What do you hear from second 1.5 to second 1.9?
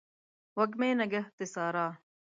سارا